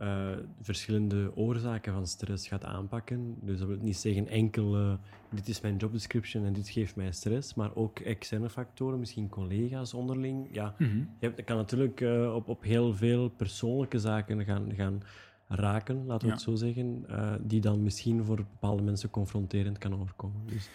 eh, 0.00 0.30
verschillende 0.60 1.36
oorzaken 1.36 1.92
van 1.92 2.06
stress 2.06 2.48
gaat 2.48 2.64
aanpakken. 2.64 3.34
Dus 3.40 3.58
dat 3.58 3.68
wil 3.68 3.76
niet 3.80 3.96
zeggen 3.96 4.28
enkel 4.28 4.76
eh, 4.76 4.92
dit 5.30 5.48
is 5.48 5.60
mijn 5.60 5.76
job 5.76 5.92
description 5.92 6.44
en 6.44 6.52
dit 6.52 6.68
geeft 6.68 6.96
mij 6.96 7.12
stress, 7.12 7.54
maar 7.54 7.74
ook 7.74 7.98
externe 7.98 8.50
factoren, 8.50 8.98
misschien 8.98 9.28
collega's 9.28 9.94
onderling. 9.94 10.48
Ja, 10.52 10.74
je 10.78 11.06
hebt, 11.18 11.36
dat 11.36 11.44
kan 11.46 11.56
natuurlijk 11.56 12.00
eh, 12.00 12.34
op, 12.34 12.48
op 12.48 12.62
heel 12.62 12.94
veel 12.94 13.28
persoonlijke 13.28 13.98
zaken 13.98 14.44
gaan, 14.44 14.74
gaan 14.74 15.00
raken, 15.48 16.06
laten 16.06 16.20
we 16.20 16.26
Ja. 16.26 16.32
het 16.32 16.42
zo 16.42 16.54
zeggen, 16.54 17.06
die 17.42 17.60
dan 17.60 17.82
misschien 17.82 18.24
voor 18.24 18.36
bepaalde 18.36 18.82
mensen 18.82 19.10
confronterend 19.10 19.78
kan 19.78 20.00
overkomen. 20.00 20.40
Dus 20.46 20.68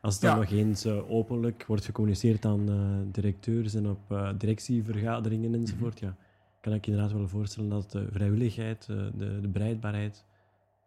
als 0.00 0.14
het 0.14 0.22
dan 0.22 0.36
nog 0.38 0.50
eens 0.50 0.86
openlijk 0.86 1.64
wordt 1.66 1.84
gecommuniceerd 1.84 2.44
aan 2.44 2.68
directeurs 3.12 3.74
en 3.74 3.88
op 3.88 4.32
directievergaderingen 4.36 5.54
enzovoort, 5.54 5.98
ja, 6.00 6.16
kan 6.68 6.76
ik 6.76 6.86
inderdaad 6.86 7.12
wel 7.12 7.28
voorstellen 7.28 7.70
dat 7.70 7.90
de 7.90 8.08
vrijwilligheid, 8.10 8.86
eh, 8.90 8.96
de, 9.14 9.40
de 9.40 9.48
bereidbaarheid, 9.48 10.24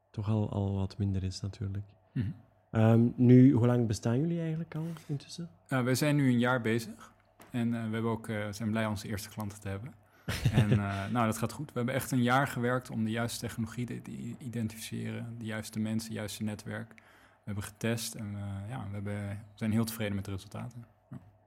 toch 0.10 0.30
al, 0.30 0.50
al 0.50 0.74
wat 0.74 0.98
minder 0.98 1.24
is 1.24 1.42
natuurlijk. 1.42 1.86
Mhm. 2.12 2.28
Ehm, 2.72 3.08
nu, 3.16 3.52
hoe 3.52 3.68
lang 3.68 3.88
bestaan 3.88 4.20
jullie 4.20 4.40
eigenlijk 4.40 4.76
al 4.76 4.86
intussen? 5.08 5.50
Uh, 5.70 5.84
wij 5.84 5.96
zijn 5.96 6.16
nu 6.16 6.30
een 6.30 6.40
jaar 6.40 6.62
bezig. 6.62 7.14
En 7.52 7.74
eh, 7.74 7.84
we 7.86 7.94
hebben 7.94 8.12
ook, 8.12 8.28
eh, 8.28 8.52
zijn 8.52 8.70
blij 8.70 8.86
onze 8.86 9.08
eerste 9.08 9.30
klanten 9.30 9.60
te 9.60 9.68
hebben. 9.68 9.94
en 10.62 10.72
eh, 10.72 11.10
nou, 11.12 11.26
dat 11.26 11.38
gaat 11.38 11.52
goed. 11.52 11.66
We 11.66 11.78
hebben 11.78 11.94
echt 11.94 12.12
een 12.12 12.24
jaar 12.24 12.48
gewerkt 12.48 12.90
om 12.90 13.04
de 13.04 13.12
juiste 13.12 13.40
technologie 13.40 13.86
te, 13.86 14.02
identificeren. 14.38 15.36
De 15.38 15.46
juiste 15.46 15.80
mensen, 15.80 16.10
het 16.10 16.18
juiste 16.18 16.44
netwerk. 16.44 16.94
We 16.96 17.48
hebben 17.48 17.64
getest 17.64 18.16
en 18.16 18.36
eh, 18.36 18.70
ja, 18.70 18.86
we 18.88 18.94
hebben, 18.94 19.28
we 19.28 19.36
zijn 19.54 19.72
heel 19.72 19.86
tevreden 19.86 20.16
met 20.16 20.26
de 20.26 20.32
resultaten. 20.32 20.86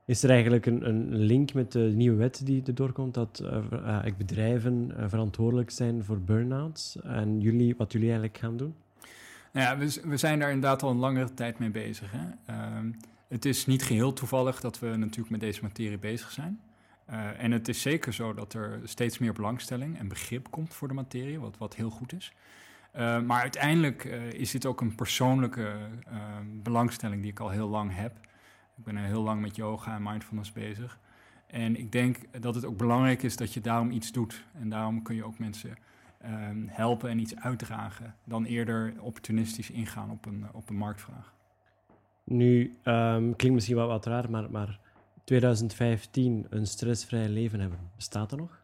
Is 0.07 0.23
er 0.23 0.31
eigenlijk 0.31 0.67
een, 0.67 0.89
een 0.89 1.15
link 1.15 1.53
met 1.53 1.73
de 1.73 1.79
nieuwe 1.79 2.17
wet 2.17 2.47
die 2.47 2.63
erdoor 2.67 2.93
komt, 2.93 3.15
dat 3.15 3.43
eigenlijk 3.73 4.17
bedrijven 4.17 4.93
eh, 4.97 5.05
verantwoordelijk 5.09 5.71
zijn 5.71 6.05
voor 6.05 6.21
burn-outs 6.21 7.01
en 7.03 7.41
jullie, 7.41 7.75
wat 7.77 7.93
jullie 7.93 8.09
eigenlijk 8.09 8.39
gaan 8.39 8.57
doen? 8.57 8.75
Nou 9.53 9.67
ja, 9.67 9.79
we, 9.79 10.01
we 10.09 10.17
zijn 10.17 10.39
daar 10.39 10.51
inderdaad 10.51 10.83
al 10.83 10.91
een 10.91 10.97
langere 10.97 11.35
tijd 11.35 11.59
mee 11.59 11.71
bezig. 11.71 12.11
Hè? 12.11 12.27
Ehm, 12.47 12.91
het 13.29 13.45
is 13.45 13.67
niet 13.67 13.83
geheel 13.83 14.13
toevallig 14.13 14.61
dat 14.61 14.79
we 14.79 14.87
natuurlijk 14.87 15.31
met 15.31 15.41
deze 15.41 15.63
materie 15.63 15.99
bezig 15.99 16.31
zijn. 16.31 16.61
En 17.39 17.53
het 17.53 17.69
is 17.69 17.83
zeker 17.83 18.13
zo 18.13 18.35
dat 18.35 18.53
er 18.53 18.81
steeds 18.85 19.19
meer 19.19 19.33
belangstelling 19.33 19.99
en 19.99 20.09
begrip 20.09 20.51
komt 20.51 20.75
voor 20.75 20.89
de 20.89 20.95
materie, 20.95 21.41
wat, 21.41 21.59
wat 21.59 21.75
heel 21.75 21.91
goed 21.91 22.13
is. 22.13 22.33
Maar 22.93 23.41
uiteindelijk 23.41 24.05
is 24.33 24.51
dit 24.51 24.67
ook 24.67 24.81
een 24.81 24.95
persoonlijke 24.95 25.77
belangstelling 26.63 27.23
die 27.23 27.31
ik 27.31 27.41
al 27.41 27.51
heel 27.51 27.69
lang 27.69 27.95
heb. 27.95 28.13
Ik 28.77 28.85
ben 28.85 28.97
heel 28.97 29.23
lang 29.23 29.41
met 29.41 29.57
yoga 29.57 29.95
en 29.95 30.03
mindfulness 30.03 30.53
bezig. 30.53 30.99
En 31.47 31.77
ik 31.77 31.93
denk 31.93 32.19
dat 32.41 32.55
het 32.55 32.65
ook 32.65 32.77
belangrijk 32.77 33.23
is 33.23 33.37
dat 33.37 33.53
je 33.53 33.61
daarom 33.61 33.91
iets 33.91 34.13
doet. 34.13 34.45
En 34.53 34.69
daarom 34.69 35.03
kun 35.03 35.15
je 35.15 35.25
ook 35.25 35.39
mensen 35.39 35.77
ehm, 36.21 36.67
helpen 36.67 37.11
en 37.11 37.19
iets 37.19 37.37
uitdragen. 37.37 38.15
Dan 38.25 38.45
eerder 38.45 38.95
opportunistisch 39.01 39.71
ingaan 39.71 40.11
op 40.11 40.27
een, 40.27 40.47
op 40.53 40.69
een 40.69 40.77
marktvraag. 40.77 41.33
Nu, 42.25 42.79
ehm, 42.83 43.23
klinkt 43.23 43.55
misschien 43.55 43.77
wel 43.77 43.87
wat 43.87 44.07
raar, 44.07 44.31
maar, 44.31 44.51
maar 44.51 44.79
2015 45.25 46.47
een 46.51 46.67
stressvrij 46.67 47.29
leven 47.29 47.61
hebben, 47.61 47.79
bestaat 47.97 48.33
er 48.33 48.39
nog? 48.39 48.63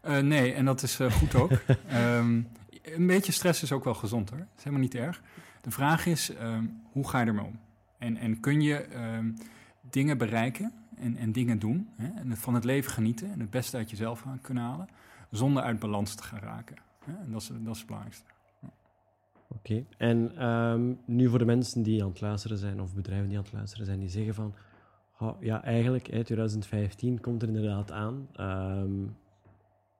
Eh, 0.00 0.18
nee, 0.18 0.52
en 0.52 0.64
dat 0.64 0.82
is 0.82 1.00
eh, 1.00 1.12
goed 1.12 1.34
ook. 1.34 1.50
Ehm, 1.88 2.42
een 2.82 3.06
beetje 3.06 3.32
stress 3.32 3.62
is 3.62 3.72
ook 3.72 3.84
wel 3.84 3.94
gezond 3.94 4.30
hoor. 4.30 4.38
Dat 4.38 4.48
is 4.56 4.64
helemaal 4.64 4.84
niet 4.84 4.94
erg. 4.94 5.22
De 5.60 5.70
vraag 5.70 6.06
is, 6.06 6.32
hoe 6.92 7.08
ga 7.08 7.20
je 7.20 7.26
ermee 7.26 7.44
om? 7.44 7.58
En, 7.98 8.16
en 8.16 8.40
kun 8.40 8.60
je 8.60 8.76
ehm, 8.76 9.32
dingen 9.90 10.18
bereiken 10.18 10.72
en, 10.96 11.16
en 11.16 11.32
dingen 11.32 11.58
doen, 11.58 11.88
hè? 11.96 12.20
en 12.20 12.36
van 12.36 12.54
het 12.54 12.64
leven 12.64 12.92
genieten 12.92 13.32
en 13.32 13.40
het 13.40 13.50
beste 13.50 13.76
uit 13.76 13.90
jezelf 13.90 14.20
gaan 14.20 14.40
kunnen 14.40 14.62
halen, 14.62 14.88
zonder 15.30 15.62
uit 15.62 15.78
balans 15.78 16.14
te 16.14 16.22
gaan 16.22 16.40
raken? 16.40 16.76
Hè? 17.04 17.12
En 17.12 17.32
dat 17.32 17.40
is, 17.40 17.48
dat 17.48 17.74
is 17.74 17.78
het 17.78 17.86
belangrijkste. 17.86 18.30
Oké. 19.48 19.84
En 19.96 20.36
ehm, 20.36 20.92
nu 21.04 21.28
voor 21.28 21.38
de 21.38 21.44
mensen 21.44 21.82
die 21.82 22.02
aan 22.02 22.08
het 22.08 22.20
luisteren 22.20 22.58
zijn, 22.58 22.80
of 22.80 22.94
bedrijven 22.94 23.28
die 23.28 23.38
aan 23.38 23.44
het 23.44 23.52
luisteren 23.52 23.86
zijn, 23.86 23.98
die 23.98 24.08
zeggen 24.08 24.34
van, 24.34 24.54
"Oh, 25.18 25.42
ja, 25.42 25.64
eigenlijk, 25.64 26.06
hè, 26.06 26.24
2015 26.24 27.20
komt 27.20 27.42
er 27.42 27.48
inderdaad 27.48 27.92
aan. 27.92 28.28
Ehm, 28.32 29.06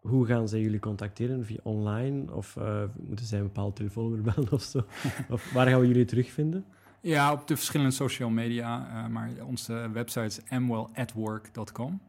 hoe 0.01 0.27
gaan 0.27 0.49
zij 0.49 0.61
jullie 0.61 0.79
contacteren? 0.79 1.45
Via 1.45 1.59
online? 1.63 2.35
Of 2.35 2.57
eh, 2.57 2.83
moeten 2.97 3.27
zij 3.27 3.39
een 3.39 3.45
bepaald 3.45 3.77
telefoonnummer 3.77 4.35
bellen 4.35 4.53
of 4.53 4.63
zo? 4.63 4.79
of 5.31 5.53
waar 5.53 5.67
gaan 5.67 5.81
we 5.81 5.87
jullie 5.87 6.05
terugvinden? 6.05 6.65
Ja, 7.01 7.33
op 7.33 7.47
de 7.49 7.57
verschillende 7.57 7.93
social 7.93 8.31
media, 8.31 8.89
eh, 8.89 9.11
maar 9.11 9.31
onze 9.45 9.91
website 9.93 10.27
is 10.27 10.41
amwellatwork.com. 10.49 12.01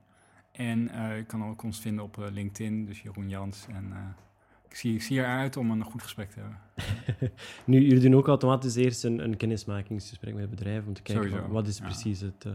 En 0.51 0.89
eh, 0.89 1.17
je 1.17 1.23
kan 1.23 1.45
ook 1.45 1.63
ons 1.63 1.79
vinden 1.79 2.03
op 2.03 2.17
eh, 2.17 2.31
LinkedIn, 2.31 2.85
dus 2.85 3.01
Jeroen 3.01 3.29
Jans. 3.29 3.65
En 3.69 3.93
ik, 4.69 4.75
zie, 4.75 4.93
ik 4.93 5.01
zie 5.01 5.19
eruit 5.19 5.57
om 5.57 5.71
een 5.71 5.83
goed 5.83 6.01
gesprek 6.01 6.31
te 6.31 6.39
hebben. 6.39 6.57
Nu, 7.65 7.81
jullie 7.81 7.99
doen 7.99 8.15
ook 8.15 8.27
automatisch 8.27 8.75
eerst 8.75 9.03
een, 9.03 9.23
een 9.23 9.37
kennismakingsgesprek 9.37 10.33
met 10.33 10.49
bedrijven 10.49 10.87
om 10.87 10.93
te 10.93 11.01
kijken 11.01 11.29
van, 11.29 11.47
wat 11.47 11.67
is 11.67 11.77
ja. 11.77 11.83
precies 11.83 12.21
het... 12.21 12.45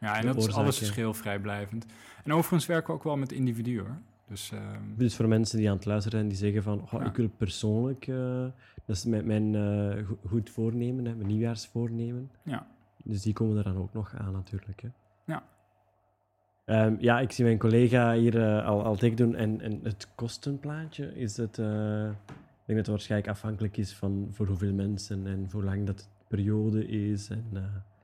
Ja, 0.00 0.16
en 0.16 0.26
dat 0.26 0.36
is 0.36 0.54
alles 0.54 0.78
verschil 0.78 1.14
vrijblijvend. 1.14 1.86
En 2.24 2.32
overigens 2.32 2.66
werken 2.66 2.86
we 2.86 2.92
ook 2.92 3.04
wel 3.04 3.16
met 3.16 3.32
individuen. 3.32 4.04
Dus 4.28 4.52
Dus 4.96 5.16
voor 5.16 5.28
mensen 5.28 5.58
die 5.58 5.68
aan 5.70 5.76
het 5.76 5.84
luisteren 5.84 6.18
zijn, 6.18 6.28
die 6.30 6.38
zeggen 6.38 6.62
van, 6.62 6.88
"Goh, 6.88 7.00
Ja. 7.00 7.06
ik 7.08 7.16
wil 7.16 7.28
persoonlijk, 7.36 8.06
eh, 8.06 8.44
dat 8.84 8.96
is 8.96 9.04
mijn, 9.04 9.26
mijn 9.26 9.54
eh, 9.54 10.06
go- 10.06 10.18
goed 10.28 10.50
voornemen, 10.50 11.04
hè, 11.04 11.14
mijn 11.14 11.26
nieuwjaarsvoornemen. 11.28 12.30
ja. 12.42 12.66
Dus 13.04 13.22
die 13.22 13.32
komen 13.32 13.56
er 13.56 13.64
dan 13.64 13.76
ook 13.78 13.92
nog 13.92 14.14
aan 14.16 14.32
natuurlijk. 14.32 14.80
Hè. 14.82 14.88
Ja. 15.24 15.42
Ehm, 16.64 16.94
ja, 16.98 17.20
ik 17.20 17.32
zie 17.32 17.44
mijn 17.44 17.58
collega 17.58 18.14
hier 18.14 18.42
eh, 18.42 18.66
al, 18.66 18.84
al 18.84 18.96
dik 18.96 19.16
doen. 19.16 19.34
En, 19.34 19.60
en 19.60 19.80
het 19.82 20.08
kostenplaatje, 20.14 21.14
is 21.14 21.36
het... 21.36 21.58
ik 21.58 21.64
denk 21.64 22.66
dat 22.66 22.76
het 22.76 22.86
waarschijnlijk 22.86 23.30
afhankelijk 23.30 23.76
is 23.76 23.94
van 23.94 24.28
voor 24.32 24.46
hoeveel 24.46 24.72
mensen 24.72 25.26
en 25.26 25.50
voor 25.50 25.60
hoe 25.62 25.70
lang 25.70 25.86
dat 25.86 25.98
de 25.98 26.04
periode 26.28 26.88
is. 26.88 27.28
En, 27.30 27.44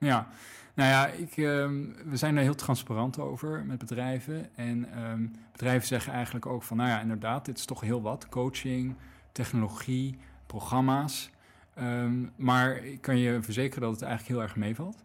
Ja, 0.03 0.29
nou 0.75 0.89
ja, 0.91 1.07
ik, 1.07 1.37
ehm, 1.37 1.85
we 2.05 2.17
zijn 2.17 2.35
daar 2.35 2.45
heel 2.45 2.55
transparant 2.55 3.19
over 3.19 3.65
met 3.65 3.79
bedrijven. 3.79 4.57
En 4.57 4.93
ehm, 4.93 5.27
bedrijven 5.53 5.87
zeggen 5.87 6.13
eigenlijk 6.13 6.47
ook 6.47 6.63
van, 6.63 6.77
nou 6.77 6.89
ja, 6.89 7.01
inderdaad, 7.01 7.45
dit 7.45 7.59
is 7.59 7.65
toch 7.65 7.81
heel 7.81 8.03
wat. 8.03 8.29
Coaching, 8.29 8.95
technologie, 9.33 10.19
programma's. 10.47 11.31
Ehm, 11.75 12.27
maar 12.37 12.85
ik 12.85 13.01
kan 13.01 13.19
je 13.19 13.43
verzekeren 13.43 13.83
dat 13.83 13.91
het 13.91 14.03
eigenlijk 14.03 14.33
heel 14.33 14.43
erg 14.43 14.57
meevalt. 14.57 15.05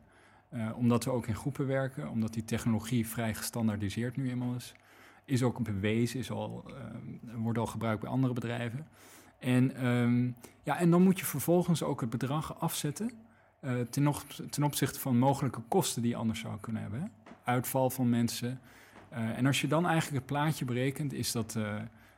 Eh, 0.49 0.69
omdat 0.75 1.03
we 1.03 1.11
ook 1.11 1.27
in 1.27 1.35
groepen 1.35 1.67
werken, 1.67 2.09
omdat 2.09 2.33
die 2.33 2.45
technologie 2.45 3.07
vrij 3.07 3.33
gestandaardiseerd 3.33 4.17
nu 4.17 4.29
eenmaal 4.29 4.55
is. 4.55 4.73
Is 5.25 5.43
ook 5.43 5.63
bewezen, 5.63 6.19
is 6.19 6.31
al, 6.31 6.71
wordt 7.35 7.59
al 7.59 7.65
gebruikt 7.65 8.01
bij 8.01 8.09
andere 8.09 8.33
bedrijven. 8.33 8.87
En, 9.39 9.73
ja, 10.63 10.77
en 10.77 10.91
dan 10.91 11.03
moet 11.03 11.19
je 11.19 11.25
vervolgens 11.25 11.83
ook 11.83 12.01
het 12.01 12.09
bedrag 12.09 12.59
afzetten 12.59 13.11
uh, 13.61 13.81
ten, 13.81 14.07
op, 14.07 14.23
ten, 14.49 14.63
opzichte 14.63 14.99
van 14.99 15.17
mogelijke 15.17 15.61
kosten 15.67 16.01
die 16.01 16.11
je 16.11 16.17
anders 16.17 16.39
zou 16.39 16.59
kunnen 16.59 16.81
hebben. 16.81 17.01
Hè? 17.01 17.07
Uitval 17.43 17.89
van 17.89 18.09
mensen. 18.09 18.59
Uh, 19.13 19.37
en 19.37 19.45
als 19.45 19.61
je 19.61 19.67
dan 19.67 19.85
eigenlijk 19.85 20.15
het 20.15 20.25
plaatje 20.25 20.65
berekent, 20.65 21.13
is 21.13 21.31
dat, 21.31 21.55
uh, 21.57 21.75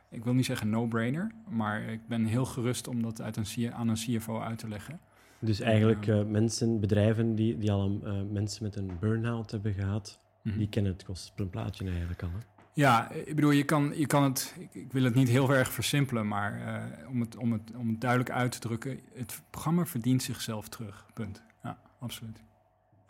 ik 0.08 0.24
wil 0.24 0.34
niet 0.34 0.44
zeggen 0.44 0.70
no-brainer, 0.70 1.30
maar 1.48 1.82
ik 1.82 2.08
ben 2.08 2.24
heel 2.24 2.44
gerust 2.44 2.88
om 2.88 3.02
dat 3.02 3.20
uit 3.20 3.36
een, 3.36 3.72
aan 3.72 3.88
een 3.88 3.94
CFO 3.94 4.40
uit 4.40 4.58
te 4.58 4.68
leggen. 4.68 5.00
Dus 5.38 5.60
eigenlijk 5.60 6.26
mensen, 6.26 6.80
bedrijven 6.80 7.34
die, 7.34 7.58
die 7.58 7.72
al 7.72 7.88
mensen 8.30 8.62
met 8.62 8.76
een 8.76 8.90
burn-out 9.00 9.50
hebben 9.50 9.74
gehad, 9.74 10.20
mm 10.42 10.50
-hmm. 10.50 10.58
die 10.58 10.68
kennen 10.68 10.92
het 10.92 11.04
kostenplaatje 11.04 11.88
eigenlijk 11.88 12.22
al. 12.22 12.28
Hè? 12.28 12.59
Ja, 12.72 13.10
ik 13.10 13.34
bedoel, 13.34 13.50
je 13.50 13.64
kan, 13.64 13.92
je 13.96 14.06
kan 14.06 14.22
het, 14.22 14.54
ik, 14.72 14.92
wil 14.92 15.04
het 15.04 15.14
niet 15.14 15.28
heel 15.28 15.54
erg 15.54 15.72
versimpelen, 15.72 16.28
maar 16.28 16.60
uh, 16.60 17.08
om, 17.08 17.20
het, 17.20 17.36
om, 17.36 17.52
het, 17.52 17.62
om 17.76 17.88
het 17.88 18.00
duidelijk 18.00 18.30
uit 18.30 18.52
te 18.52 18.58
drukken, 18.58 19.00
het 19.14 19.42
programma 19.50 19.86
verdient 19.86 20.22
zichzelf 20.22 20.68
terug. 20.68 21.06
Punt. 21.14 21.42
Ja, 21.62 21.78
absoluut. 21.98 22.42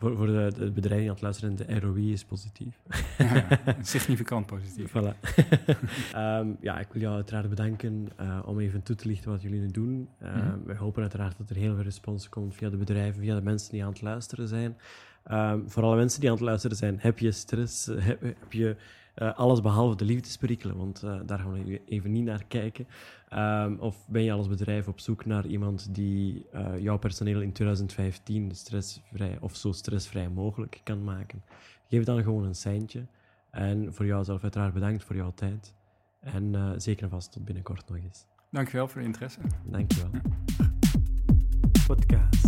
Voor, 0.01 0.15
voor 0.15 0.25
de, 0.25 0.71
bedrijven 0.73 0.99
die 0.99 1.07
aan 1.07 1.13
het 1.13 1.21
luisteren, 1.21 1.55
de 1.55 1.79
ROI 1.79 2.11
is 2.11 2.23
positief. 2.25 2.81
Ja, 3.17 3.47
significant 3.81 4.45
positief. 4.45 4.91
Voilà. 4.95 5.15
um, 6.15 6.57
ja, 6.67 6.79
ik 6.79 6.87
wil 6.91 7.01
jou 7.01 7.15
uiteraard 7.15 7.49
bedanken 7.49 8.09
uh, 8.21 8.39
om 8.45 8.59
even 8.59 8.83
toe 8.83 8.95
te 8.95 9.07
lichten 9.07 9.31
wat 9.31 9.41
jullie 9.41 9.59
nu 9.59 9.71
doen. 9.71 10.09
Uh, 10.23 10.35
mm 10.35 10.41
-hmm. 10.41 10.63
Wij 10.65 10.75
hopen 10.75 11.01
uiteraard 11.01 11.37
dat 11.37 11.49
er 11.49 11.55
heel 11.55 11.73
veel 11.75 11.83
respons 11.83 12.29
komt 12.29 12.55
via 12.55 12.69
de 12.69 12.77
bedrijven, 12.77 13.21
via 13.21 13.35
de 13.35 13.41
mensen 13.41 13.71
die 13.71 13.83
aan 13.83 13.89
het 13.89 14.01
luisteren 14.01 14.47
zijn. 14.47 14.77
Um, 15.31 15.69
voor 15.69 15.83
alle 15.83 15.95
mensen 15.95 16.19
die 16.19 16.29
aan 16.29 16.35
het 16.35 16.45
luisteren 16.45 16.77
zijn, 16.77 16.95
heb 16.99 17.19
je 17.19 17.31
stress? 17.31 17.85
Heb, 18.09 18.21
heb 18.21 18.51
je 18.53 18.75
uh, 19.15 19.33
alles 19.33 19.61
behalve 19.61 19.95
de 19.95 20.05
liefdesperikelen, 20.05 20.77
want 20.77 21.03
uh, 21.03 21.19
daar 21.25 21.39
gaan 21.39 21.63
we 21.63 21.81
even 21.85 22.11
niet 22.11 22.23
naar 22.23 22.43
kijken. 22.47 22.87
Um, 23.33 23.79
of 23.79 24.07
ben 24.07 24.23
je 24.23 24.31
als 24.31 24.47
bedrijf 24.47 24.87
op 24.87 24.99
zoek 24.99 25.25
naar 25.25 25.45
iemand 25.45 25.95
die 25.95 26.45
uh, 26.53 26.79
jouw 26.79 26.97
personeel 26.97 27.41
in 27.41 27.51
2015 27.51 28.51
stressvrij 28.55 29.37
of 29.39 29.55
zo 29.55 29.71
stressvrij 29.71 30.29
mogelijk 30.29 30.81
kan 30.83 31.03
maken? 31.03 31.43
Geef 31.87 32.03
dan 32.03 32.23
gewoon 32.23 32.43
een 32.43 32.55
seintje. 32.55 33.05
En 33.49 33.93
voor 33.93 34.05
jou 34.05 34.23
zelf 34.23 34.43
uiteraard 34.43 34.73
bedankt 34.73 35.03
voor 35.03 35.15
jouw 35.15 35.33
tijd. 35.33 35.73
En 36.19 36.73
zeker 36.77 37.03
en 37.03 37.09
vast 37.09 37.31
tot 37.31 37.45
binnenkort 37.45 37.89
nog 37.89 37.97
eens. 37.97 38.25
Dankjewel 38.49 38.87
voor 38.87 39.01
de 39.01 39.07
interesse. 39.07 39.39
Dankjewel. 39.65 40.09
Ja. 42.07 42.40